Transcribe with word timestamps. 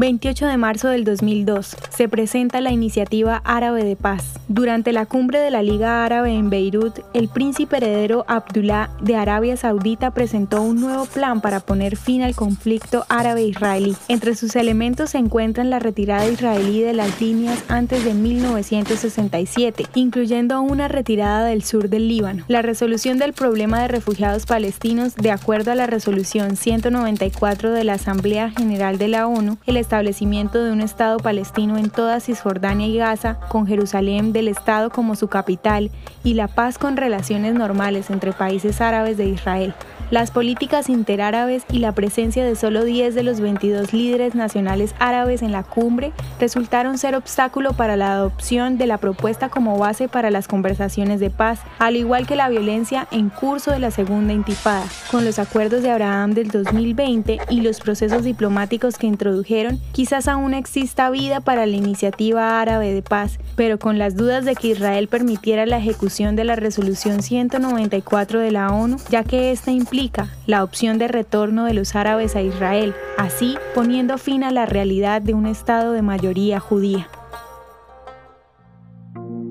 28 0.00 0.46
de 0.46 0.56
marzo 0.56 0.88
del 0.88 1.04
2002, 1.04 1.76
se 1.90 2.08
presenta 2.08 2.62
la 2.62 2.72
Iniciativa 2.72 3.42
Árabe 3.44 3.84
de 3.84 3.96
Paz. 3.96 4.40
Durante 4.48 4.94
la 4.94 5.04
cumbre 5.04 5.40
de 5.40 5.50
la 5.50 5.62
Liga 5.62 6.06
Árabe 6.06 6.32
en 6.32 6.48
Beirut, 6.48 7.00
el 7.12 7.28
príncipe 7.28 7.76
heredero 7.76 8.24
Abdullah 8.26 8.88
de 9.02 9.16
Arabia 9.16 9.58
Saudita 9.58 10.12
presentó 10.12 10.62
un 10.62 10.80
nuevo 10.80 11.04
plan 11.04 11.42
para 11.42 11.60
poner 11.60 11.98
fin 11.98 12.22
al 12.22 12.34
conflicto 12.34 13.04
árabe-israelí. 13.10 13.94
Entre 14.08 14.34
sus 14.36 14.56
elementos 14.56 15.10
se 15.10 15.18
encuentran 15.18 15.68
la 15.68 15.80
retirada 15.80 16.26
israelí 16.26 16.80
de 16.80 16.94
las 16.94 17.20
líneas 17.20 17.62
antes 17.68 18.02
de 18.02 18.14
1967, 18.14 19.84
incluyendo 19.94 20.62
una 20.62 20.88
retirada 20.88 21.44
del 21.44 21.62
sur 21.62 21.90
del 21.90 22.08
Líbano, 22.08 22.46
la 22.48 22.62
resolución 22.62 23.18
del 23.18 23.34
problema 23.34 23.82
de 23.82 23.88
refugiados 23.88 24.46
palestinos 24.46 25.14
de 25.14 25.30
acuerdo 25.30 25.72
a 25.72 25.74
la 25.74 25.86
resolución 25.86 26.56
194 26.56 27.70
de 27.70 27.84
la 27.84 27.92
Asamblea 27.92 28.50
General 28.50 28.96
de 28.96 29.08
la 29.08 29.26
ONU, 29.26 29.58
el 29.66 29.76
establecimiento 29.90 30.62
de 30.62 30.70
un 30.70 30.82
Estado 30.82 31.16
palestino 31.16 31.76
en 31.76 31.90
toda 31.90 32.20
Cisjordania 32.20 32.86
y 32.86 32.96
Gaza, 32.98 33.40
con 33.48 33.66
Jerusalén 33.66 34.32
del 34.32 34.46
Estado 34.46 34.88
como 34.90 35.16
su 35.16 35.26
capital, 35.26 35.90
y 36.22 36.34
la 36.34 36.46
paz 36.46 36.78
con 36.78 36.96
relaciones 36.96 37.54
normales 37.54 38.08
entre 38.08 38.30
países 38.30 38.80
árabes 38.80 39.16
de 39.16 39.26
Israel. 39.26 39.74
Las 40.10 40.32
políticas 40.32 40.88
interárabes 40.88 41.62
y 41.70 41.78
la 41.78 41.92
presencia 41.92 42.44
de 42.44 42.56
solo 42.56 42.82
10 42.82 43.14
de 43.14 43.22
los 43.22 43.38
22 43.38 43.92
líderes 43.92 44.34
nacionales 44.34 44.92
árabes 44.98 45.40
en 45.40 45.52
la 45.52 45.62
cumbre 45.62 46.12
resultaron 46.40 46.98
ser 46.98 47.14
obstáculo 47.14 47.74
para 47.74 47.96
la 47.96 48.14
adopción 48.14 48.76
de 48.76 48.88
la 48.88 48.98
propuesta 48.98 49.50
como 49.50 49.78
base 49.78 50.08
para 50.08 50.32
las 50.32 50.48
conversaciones 50.48 51.20
de 51.20 51.30
paz, 51.30 51.60
al 51.78 51.94
igual 51.94 52.26
que 52.26 52.34
la 52.34 52.48
violencia 52.48 53.06
en 53.12 53.28
curso 53.28 53.70
de 53.70 53.78
la 53.78 53.92
segunda 53.92 54.32
intifada. 54.32 54.84
Con 55.12 55.24
los 55.24 55.38
acuerdos 55.38 55.84
de 55.84 55.92
Abraham 55.92 56.34
del 56.34 56.48
2020 56.48 57.38
y 57.48 57.60
los 57.60 57.78
procesos 57.78 58.24
diplomáticos 58.24 58.98
que 58.98 59.06
introdujeron, 59.06 59.78
quizás 59.92 60.26
aún 60.26 60.54
exista 60.54 61.08
vida 61.10 61.38
para 61.38 61.66
la 61.66 61.76
iniciativa 61.76 62.60
árabe 62.60 62.92
de 62.92 63.02
paz, 63.02 63.38
pero 63.54 63.78
con 63.78 64.00
las 64.00 64.16
dudas 64.16 64.44
de 64.44 64.56
que 64.56 64.68
Israel 64.68 65.06
permitiera 65.06 65.66
la 65.66 65.78
ejecución 65.78 66.34
de 66.34 66.42
la 66.42 66.56
resolución 66.56 67.22
194 67.22 68.40
de 68.40 68.50
la 68.50 68.72
ONU, 68.72 68.96
ya 69.08 69.22
que 69.22 69.52
esta 69.52 69.70
implica 69.70 69.99
la 70.46 70.64
opción 70.64 70.98
de 70.98 71.08
retorno 71.08 71.64
de 71.64 71.74
los 71.74 71.94
árabes 71.94 72.34
a 72.36 72.40
Israel, 72.40 72.94
así 73.18 73.58
poniendo 73.74 74.16
fin 74.16 74.44
a 74.44 74.50
la 74.50 74.64
realidad 74.64 75.20
de 75.20 75.34
un 75.34 75.44
Estado 75.46 75.92
de 75.92 76.00
mayoría 76.02 76.60
judía. 76.60 77.08